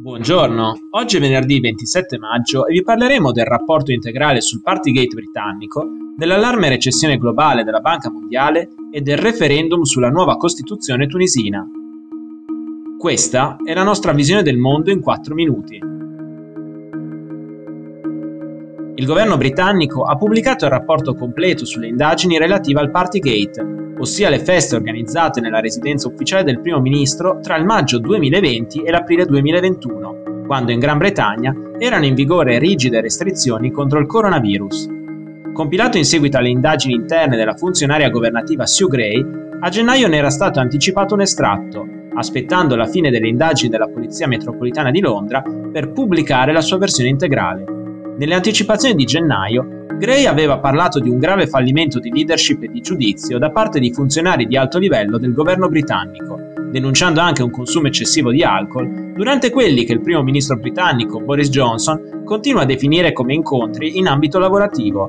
Buongiorno, 0.00 0.74
oggi 0.90 1.16
è 1.16 1.20
venerdì 1.20 1.58
27 1.58 2.18
maggio 2.20 2.68
e 2.68 2.72
vi 2.72 2.84
parleremo 2.84 3.32
del 3.32 3.46
rapporto 3.46 3.90
integrale 3.90 4.40
sul 4.40 4.62
Partygate 4.62 5.16
britannico, 5.16 5.84
dell'allarme 6.16 6.68
recessione 6.68 7.18
globale 7.18 7.64
della 7.64 7.80
Banca 7.80 8.08
Mondiale 8.08 8.68
e 8.92 9.00
del 9.00 9.18
referendum 9.18 9.82
sulla 9.82 10.08
nuova 10.08 10.36
Costituzione 10.36 11.08
tunisina. 11.08 11.66
Questa 12.96 13.56
è 13.64 13.74
la 13.74 13.82
nostra 13.82 14.12
visione 14.12 14.44
del 14.44 14.56
mondo 14.56 14.92
in 14.92 15.00
4 15.00 15.34
minuti. 15.34 15.87
Il 18.98 19.06
governo 19.06 19.36
britannico 19.36 20.02
ha 20.02 20.16
pubblicato 20.16 20.64
il 20.64 20.72
rapporto 20.72 21.14
completo 21.14 21.64
sulle 21.64 21.86
indagini 21.86 22.36
relative 22.36 22.80
al 22.80 22.90
Partygate, 22.90 23.94
ossia 23.96 24.28
le 24.28 24.40
feste 24.40 24.74
organizzate 24.74 25.40
nella 25.40 25.60
residenza 25.60 26.08
ufficiale 26.08 26.42
del 26.42 26.58
primo 26.60 26.80
ministro 26.80 27.38
tra 27.40 27.56
il 27.56 27.64
maggio 27.64 28.00
2020 28.00 28.82
e 28.82 28.90
l'aprile 28.90 29.24
2021, 29.24 30.42
quando 30.48 30.72
in 30.72 30.80
Gran 30.80 30.98
Bretagna 30.98 31.54
erano 31.78 32.06
in 32.06 32.14
vigore 32.14 32.58
rigide 32.58 33.00
restrizioni 33.00 33.70
contro 33.70 34.00
il 34.00 34.06
coronavirus. 34.06 34.88
Compilato 35.52 35.96
in 35.96 36.04
seguito 36.04 36.36
alle 36.36 36.48
indagini 36.48 36.94
interne 36.94 37.36
della 37.36 37.54
funzionaria 37.54 38.10
governativa 38.10 38.66
Sue 38.66 38.88
Gray, 38.88 39.24
a 39.60 39.68
gennaio 39.68 40.08
ne 40.08 40.16
era 40.16 40.30
stato 40.30 40.58
anticipato 40.58 41.14
un 41.14 41.20
estratto, 41.20 41.86
aspettando 42.16 42.74
la 42.74 42.86
fine 42.86 43.10
delle 43.10 43.28
indagini 43.28 43.70
della 43.70 43.86
Polizia 43.86 44.26
Metropolitana 44.26 44.90
di 44.90 44.98
Londra 44.98 45.40
per 45.70 45.92
pubblicare 45.92 46.52
la 46.52 46.62
sua 46.62 46.78
versione 46.78 47.10
integrale. 47.10 47.77
Nelle 48.18 48.34
anticipazioni 48.34 48.96
di 48.96 49.04
gennaio, 49.04 49.86
Gray 49.96 50.26
aveva 50.26 50.58
parlato 50.58 50.98
di 50.98 51.08
un 51.08 51.18
grave 51.18 51.46
fallimento 51.46 52.00
di 52.00 52.10
leadership 52.10 52.64
e 52.64 52.68
di 52.68 52.80
giudizio 52.80 53.38
da 53.38 53.52
parte 53.52 53.78
di 53.78 53.92
funzionari 53.92 54.46
di 54.46 54.56
alto 54.56 54.78
livello 54.78 55.18
del 55.18 55.32
governo 55.32 55.68
britannico, 55.68 56.36
denunciando 56.68 57.20
anche 57.20 57.44
un 57.44 57.52
consumo 57.52 57.86
eccessivo 57.86 58.32
di 58.32 58.42
alcol 58.42 59.12
durante 59.14 59.50
quelli 59.50 59.84
che 59.84 59.92
il 59.92 60.00
primo 60.00 60.24
ministro 60.24 60.56
britannico 60.56 61.20
Boris 61.20 61.48
Johnson 61.48 62.22
continua 62.24 62.62
a 62.62 62.66
definire 62.66 63.12
come 63.12 63.34
incontri 63.34 63.98
in 63.98 64.08
ambito 64.08 64.40
lavorativo. 64.40 65.08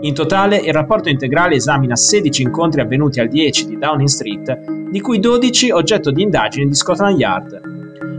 In 0.00 0.14
totale 0.14 0.56
il 0.56 0.72
rapporto 0.72 1.08
integrale 1.08 1.54
esamina 1.54 1.94
16 1.94 2.42
incontri 2.42 2.80
avvenuti 2.80 3.20
al 3.20 3.28
10 3.28 3.66
di 3.66 3.78
Downing 3.78 4.08
Street, 4.08 4.90
di 4.90 5.00
cui 5.00 5.20
12 5.20 5.70
oggetto 5.70 6.10
di 6.10 6.22
indagini 6.22 6.66
di 6.66 6.74
Scotland 6.74 7.20
Yard. 7.20 7.77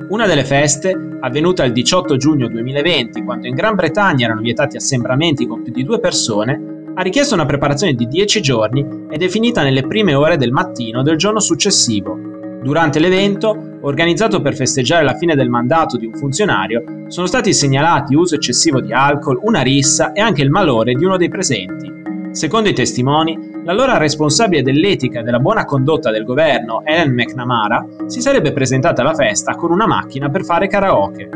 Una 0.09 0.25
delle 0.25 0.43
feste, 0.43 0.97
avvenuta 1.19 1.63
il 1.63 1.71
18 1.71 2.17
giugno 2.17 2.47
2020, 2.47 3.23
quando 3.23 3.45
in 3.45 3.53
Gran 3.53 3.75
Bretagna 3.75 4.25
erano 4.25 4.41
vietati 4.41 4.75
assembramenti 4.75 5.45
con 5.45 5.61
più 5.61 5.71
di 5.71 5.83
due 5.83 5.99
persone, 5.99 6.93
ha 6.95 7.02
richiesto 7.03 7.35
una 7.35 7.45
preparazione 7.45 7.93
di 7.93 8.07
10 8.07 8.41
giorni 8.41 8.83
ed 9.07 9.21
è 9.21 9.27
finita 9.27 9.61
nelle 9.61 9.85
prime 9.85 10.15
ore 10.15 10.37
del 10.37 10.52
mattino 10.52 11.03
del 11.03 11.15
giorno 11.15 11.39
successivo. 11.39 12.17
Durante 12.63 12.97
l'evento, 12.97 13.77
organizzato 13.81 14.41
per 14.41 14.55
festeggiare 14.55 15.03
la 15.03 15.13
fine 15.13 15.35
del 15.35 15.47
mandato 15.47 15.95
di 15.95 16.07
un 16.07 16.15
funzionario, 16.15 16.83
sono 17.07 17.27
stati 17.27 17.53
segnalati 17.53 18.15
uso 18.15 18.33
eccessivo 18.33 18.81
di 18.81 18.91
alcol, 18.91 19.39
una 19.43 19.61
rissa 19.61 20.11
e 20.13 20.21
anche 20.21 20.41
il 20.41 20.49
malore 20.49 20.95
di 20.95 21.05
uno 21.05 21.17
dei 21.17 21.30
presenti. 21.30 21.87
Secondo 22.31 22.67
i 22.67 22.73
testimoni, 22.73 23.48
l'allora 23.63 23.97
responsabile 23.97 24.61
dell'etica 24.61 25.19
e 25.19 25.23
della 25.23 25.39
buona 25.39 25.65
condotta 25.65 26.11
del 26.11 26.23
governo, 26.23 26.81
Ellen 26.83 27.13
McNamara, 27.13 27.85
si 28.05 28.21
sarebbe 28.21 28.52
presentata 28.52 29.02
alla 29.02 29.13
festa 29.13 29.55
con 29.55 29.71
una 29.71 29.88
macchina 29.88 30.29
per 30.29 30.43
fare 30.43 30.67
karaoke. 30.67 31.29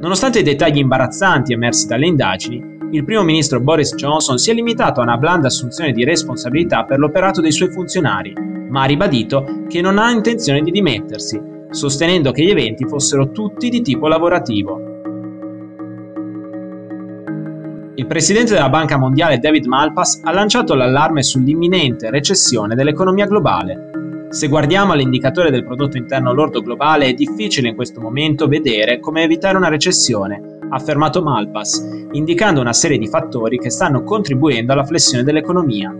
Nonostante 0.00 0.40
i 0.40 0.42
dettagli 0.42 0.78
imbarazzanti 0.78 1.52
emersi 1.52 1.86
dalle 1.86 2.06
indagini, 2.06 2.72
il 2.90 3.04
primo 3.04 3.22
ministro 3.22 3.60
Boris 3.60 3.94
Johnson 3.94 4.38
si 4.38 4.50
è 4.50 4.54
limitato 4.54 5.00
a 5.00 5.02
una 5.04 5.16
blanda 5.16 5.48
assunzione 5.48 5.92
di 5.92 6.04
responsabilità 6.04 6.84
per 6.84 6.98
l'operato 6.98 7.40
dei 7.40 7.52
suoi 7.52 7.70
funzionari, 7.70 8.32
ma 8.68 8.82
ha 8.82 8.86
ribadito 8.86 9.64
che 9.68 9.80
non 9.80 9.98
ha 9.98 10.10
intenzione 10.10 10.62
di 10.62 10.70
dimettersi, 10.70 11.40
sostenendo 11.70 12.30
che 12.30 12.44
gli 12.44 12.50
eventi 12.50 12.86
fossero 12.86 13.30
tutti 13.30 13.68
di 13.68 13.82
tipo 13.82 14.06
lavorativo. 14.06 14.93
Il 17.96 18.06
presidente 18.08 18.54
della 18.54 18.70
Banca 18.70 18.96
Mondiale 18.96 19.38
David 19.38 19.66
Malpass 19.66 20.20
ha 20.24 20.32
lanciato 20.32 20.74
l'allarme 20.74 21.22
sull'imminente 21.22 22.10
recessione 22.10 22.74
dell'economia 22.74 23.26
globale. 23.26 24.28
Se 24.30 24.48
guardiamo 24.48 24.92
all'indicatore 24.92 25.52
del 25.52 25.64
prodotto 25.64 25.96
interno 25.96 26.32
lordo 26.32 26.60
globale 26.60 27.06
è 27.06 27.12
difficile 27.12 27.68
in 27.68 27.76
questo 27.76 28.00
momento 28.00 28.48
vedere 28.48 28.98
come 28.98 29.22
evitare 29.22 29.56
una 29.56 29.68
recessione, 29.68 30.58
ha 30.68 30.74
affermato 30.74 31.22
Malpass, 31.22 32.08
indicando 32.10 32.60
una 32.60 32.72
serie 32.72 32.98
di 32.98 33.06
fattori 33.06 33.58
che 33.58 33.70
stanno 33.70 34.02
contribuendo 34.02 34.72
alla 34.72 34.84
flessione 34.84 35.22
dell'economia. 35.22 35.94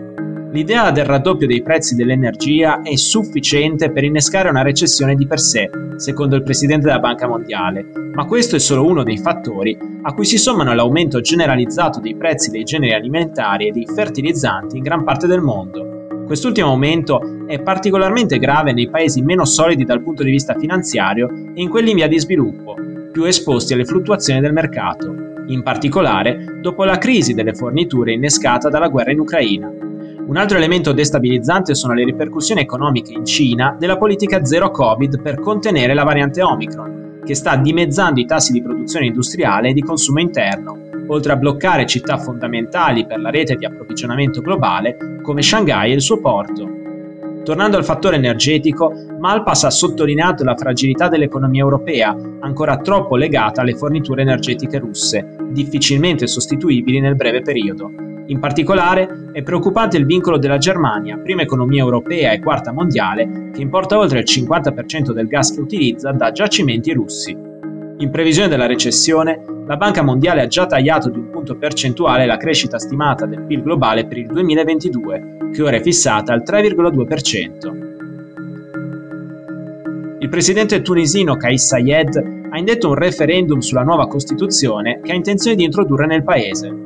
L'idea 0.55 0.93
del 0.93 1.05
raddoppio 1.05 1.49
dei 1.49 1.63
prezzi 1.63 1.97
dell'energia 1.97 2.81
è 2.83 2.95
sufficiente 2.95 3.91
per 3.91 4.05
innescare 4.05 4.49
una 4.49 4.63
recessione 4.63 5.17
di 5.17 5.27
per 5.27 5.41
sé, 5.41 5.69
secondo 5.97 6.37
il 6.37 6.45
presidente 6.45 6.87
della 6.87 7.01
Banca 7.01 7.27
Mondiale, 7.27 7.85
ma 8.15 8.25
questo 8.25 8.55
è 8.55 8.61
solo 8.61 8.87
uno 8.87 9.03
dei 9.03 9.19
fattori 9.19 9.77
a 10.03 10.15
cui 10.15 10.25
si 10.25 10.39
sommano 10.39 10.73
l'aumento 10.73 11.21
generalizzato 11.21 11.99
dei 11.99 12.15
prezzi 12.15 12.53
dei 12.53 12.63
generi 12.63 12.93
alimentari 12.93 13.67
e 13.67 13.73
dei 13.73 13.85
fertilizzanti 13.85 14.77
in 14.77 14.85
gran 14.85 15.03
parte 15.03 15.27
del 15.27 15.41
mondo. 15.41 16.07
Quest'ultimo 16.25 16.69
aumento 16.69 17.21
è 17.49 17.61
particolarmente 17.61 18.39
grave 18.39 18.73
nei 18.73 18.89
paesi 18.89 19.23
meno 19.23 19.45
solidi 19.45 19.85
dal 19.85 20.05
punto 20.05 20.23
di 20.23 20.31
vista 20.31 20.55
finanziario 20.57 21.31
e 21.53 21.63
in 21.63 21.69
quelli 21.69 21.91
in 21.91 21.97
via 21.97 22.07
di 22.07 22.21
sviluppo, 22.21 22.77
più 23.11 23.25
esposti 23.25 23.73
alle 23.73 23.85
fluttuazioni 23.85 24.39
del 24.39 24.53
mercato, 24.53 25.13
in 25.49 25.65
particolare 25.65 26.61
dopo 26.61 26.85
la 26.85 26.99
crisi 26.99 27.35
delle 27.35 27.55
forniture 27.55 28.13
innescata 28.13 28.69
dalla 28.69 28.87
guerra 28.87 29.11
in 29.11 29.19
Ucraina. 29.19 29.94
Un 30.27 30.39
altro 30.39 30.57
elemento 30.57 30.93
destabilizzante 30.93 31.75
sono 31.75 31.93
le 31.93 32.03
ripercussioni 32.03 32.63
economiche 32.63 33.13
in 33.13 33.27
Cina 33.27 33.77
della 33.79 33.99
politica 33.99 34.43
zero 34.43 34.71
Covid 34.71 35.21
per 35.21 35.39
contenere 35.39 35.93
la 35.93 36.03
variante 36.03 36.43
Omicron, 36.43 37.21
che 37.23 37.35
sta 37.35 37.57
dimezzando 37.57 38.21
i 38.21 38.25
tassi 38.25 38.53
di 38.53 38.63
produzione 38.63 39.05
industriale 39.05 39.69
e 39.69 39.73
di 39.75 39.83
consumo 39.83 40.21
interno, 40.21 40.79
oltre 41.09 41.33
a 41.33 41.37
bloccare 41.37 41.85
città 41.85 42.17
fondamentali 42.17 43.05
per 43.05 43.21
la 43.21 43.29
rete 43.29 43.57
di 43.57 43.67
approvvigionamento 43.67 44.41
globale 44.41 45.21
come 45.21 45.43
Shanghai 45.43 45.91
e 45.91 45.95
il 45.95 46.01
suo 46.01 46.19
porto. 46.19 46.71
Tornando 47.45 47.77
al 47.77 47.85
fattore 47.85 48.17
energetico, 48.17 48.95
Malpass 49.19 49.65
ha 49.65 49.71
sottolineato 49.71 50.43
la 50.43 50.57
fragilità 50.57 51.09
dell'economia 51.09 51.63
europea, 51.63 52.17
ancora 52.41 52.79
troppo 52.79 53.17
legata 53.17 53.61
alle 53.61 53.75
forniture 53.75 54.23
energetiche 54.23 54.79
russe, 54.79 55.37
difficilmente 55.51 56.27
sostituibili 56.27 56.99
nel 57.01 57.15
breve 57.15 57.43
periodo. 57.43 58.14
In 58.27 58.39
particolare 58.41 59.29
è 59.33 59.43
preoccupante 59.43 59.99
il 59.99 60.07
vincolo 60.07 60.39
della 60.39 60.57
Germania, 60.57 61.19
prima 61.19 61.43
economia 61.43 61.83
europea 61.83 62.33
e 62.33 62.41
quarta 62.41 62.73
mondiale, 62.73 63.51
che 63.53 63.61
importa 63.61 63.99
oltre 63.99 64.21
il 64.21 64.25
50% 64.27 65.13
del 65.13 65.27
gas 65.27 65.53
che 65.53 65.61
utilizza 65.61 66.11
da 66.13 66.33
giacimenti 66.33 66.93
russi. 66.95 67.37
In 67.99 68.11
previsione 68.11 68.49
della 68.49 68.67
recessione, 68.67 69.45
la 69.67 69.77
Banca 69.77 70.03
Mondiale 70.03 70.41
ha 70.41 70.47
già 70.47 70.65
tagliato 70.65 71.11
di 71.11 71.19
un 71.19 71.29
punto 71.31 71.57
percentuale 71.57 72.25
la 72.25 72.39
crescita 72.39 72.79
stimata 72.79 73.27
del 73.27 73.43
PIL 73.43 73.63
globale 73.63 74.07
per 74.07 74.17
il 74.17 74.27
2022, 74.27 75.51
che 75.53 75.63
ora 75.63 75.77
è 75.77 75.83
fissata 75.83 76.33
al 76.33 76.43
3,2%. 76.45 77.93
Il 80.19 80.29
presidente 80.31 80.81
tunisino 80.81 81.37
Kais 81.37 81.67
Sayed 81.67 82.47
ha 82.51 82.59
indetto 82.59 82.89
un 82.89 82.95
referendum 82.95 83.59
sulla 83.59 83.83
nuova 83.83 84.07
Costituzione 84.07 85.01
che 85.03 85.13
ha 85.13 85.15
intenzione 85.15 85.57
di 85.57 85.65
introdurre 85.65 86.07
nel 86.07 86.25
paese. 86.25 86.84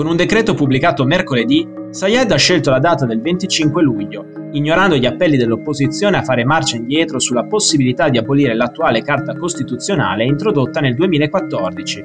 Con 0.00 0.08
un 0.08 0.16
decreto 0.16 0.54
pubblicato 0.54 1.04
mercoledì, 1.04 1.68
Sayed 1.90 2.32
ha 2.32 2.36
scelto 2.36 2.70
la 2.70 2.78
data 2.78 3.04
del 3.04 3.20
25 3.20 3.82
luglio, 3.82 4.24
ignorando 4.52 4.96
gli 4.96 5.04
appelli 5.04 5.36
dell'opposizione 5.36 6.16
a 6.16 6.22
fare 6.22 6.42
marcia 6.42 6.76
indietro 6.76 7.18
sulla 7.18 7.44
possibilità 7.44 8.08
di 8.08 8.16
abolire 8.16 8.54
l'attuale 8.54 9.02
Carta 9.02 9.36
Costituzionale 9.36 10.24
introdotta 10.24 10.80
nel 10.80 10.94
2014. 10.94 12.04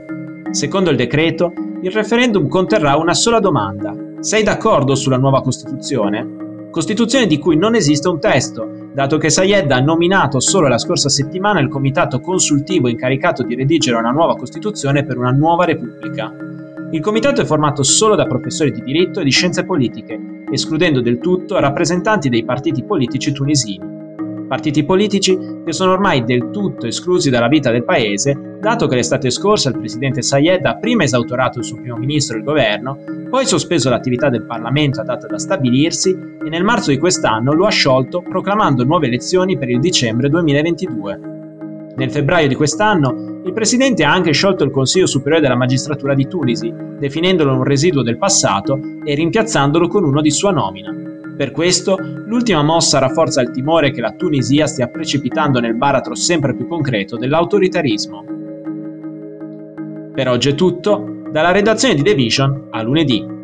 Secondo 0.51 0.89
il 0.89 0.97
decreto, 0.97 1.53
il 1.83 1.91
referendum 1.91 2.49
conterrà 2.49 2.97
una 2.97 3.13
sola 3.13 3.39
domanda. 3.39 3.95
Sei 4.19 4.43
d'accordo 4.43 4.93
sulla 4.93 5.15
nuova 5.15 5.41
Costituzione? 5.41 6.67
Costituzione 6.71 7.27
di 7.27 7.39
cui 7.39 7.55
non 7.55 7.75
esiste 7.75 8.09
un 8.09 8.19
testo, 8.19 8.89
dato 8.93 9.17
che 9.17 9.29
Sayed 9.29 9.71
ha 9.71 9.79
nominato 9.79 10.41
solo 10.41 10.67
la 10.67 10.77
scorsa 10.77 11.07
settimana 11.07 11.61
il 11.61 11.69
comitato 11.69 12.19
consultivo 12.19 12.89
incaricato 12.89 13.41
di 13.43 13.55
redigere 13.55 13.95
una 13.95 14.11
nuova 14.11 14.35
Costituzione 14.35 15.05
per 15.05 15.17
una 15.17 15.31
nuova 15.31 15.63
Repubblica. 15.63 16.54
Il 16.95 17.01
comitato 17.01 17.41
è 17.41 17.43
formato 17.45 17.83
solo 17.83 18.15
da 18.15 18.25
professori 18.25 18.71
di 18.71 18.81
diritto 18.81 19.19
e 19.19 19.25
di 19.25 19.29
scienze 19.29 19.65
politiche, 19.65 20.45
escludendo 20.49 21.01
del 21.01 21.17
tutto 21.17 21.59
rappresentanti 21.59 22.29
dei 22.29 22.45
partiti 22.45 22.85
politici 22.85 23.33
tunisini. 23.33 23.85
Partiti 24.47 24.85
politici 24.85 25.37
che 25.65 25.73
sono 25.73 25.91
ormai 25.91 26.23
del 26.23 26.51
tutto 26.51 26.87
esclusi 26.87 27.29
dalla 27.29 27.49
vita 27.49 27.69
del 27.69 27.83
paese, 27.83 28.57
dato 28.61 28.87
che 28.87 28.95
l'estate 28.95 29.29
scorsa 29.29 29.67
il 29.67 29.77
presidente 29.77 30.21
Sayed 30.21 30.65
ha 30.65 30.77
prima 30.77 31.03
esautorato 31.03 31.59
il 31.59 31.65
suo 31.65 31.81
primo 31.81 31.97
ministro 31.97 32.37
e 32.37 32.39
il 32.39 32.45
governo, 32.45 32.97
poi 33.29 33.45
sospeso 33.45 33.89
l'attività 33.89 34.29
del 34.29 34.45
Parlamento 34.45 35.01
a 35.01 35.03
data 35.03 35.27
da 35.27 35.37
stabilirsi 35.37 36.11
e 36.11 36.47
nel 36.47 36.63
marzo 36.63 36.91
di 36.91 36.97
quest'anno 36.97 37.51
lo 37.51 37.65
ha 37.65 37.71
sciolto 37.71 38.21
proclamando 38.21 38.85
nuove 38.85 39.07
elezioni 39.07 39.57
per 39.57 39.69
il 39.69 39.81
dicembre 39.81 40.29
2022. 40.29 41.19
Nel 41.97 42.11
febbraio 42.11 42.47
di 42.47 42.55
quest'anno, 42.55 43.34
il 43.45 43.53
presidente 43.53 44.03
ha 44.03 44.11
anche 44.11 44.31
sciolto 44.31 44.63
il 44.63 44.71
Consiglio 44.71 45.05
Superiore 45.05 45.39
della 45.39 45.55
Magistratura 45.55 46.15
di 46.15 46.27
Tunisi, 46.27 46.73
definendolo 46.97 47.53
un 47.53 47.63
residuo 47.63 48.01
del 48.01 48.17
passato 48.17 48.79
e 49.03 49.13
rimpiazzandolo 49.13 49.87
con 49.87 50.03
uno 50.03 50.19
di 50.19 50.31
sua 50.31 50.49
nomina. 50.49 50.91
Per 51.37 51.51
questo, 51.51 51.95
l'ultima 52.25 52.63
mossa 52.63 52.97
rafforza 52.97 53.41
il 53.41 53.51
timore 53.51 53.91
che 53.91 54.01
la 54.01 54.13
Tunisia 54.13 54.65
stia 54.65 54.87
precipitando 54.87 55.59
nel 55.59 55.75
baratro 55.75 56.15
sempre 56.15 56.55
più 56.55 56.67
concreto 56.67 57.17
dell'autoritarismo. 57.17 58.25
Per 60.11 60.27
oggi 60.27 60.49
è 60.49 60.55
tutto, 60.55 61.21
dalla 61.29 61.51
redazione 61.51 61.93
di 61.93 62.01
The 62.01 62.15
Vision 62.15 62.67
a 62.71 62.81
lunedì. 62.81 63.34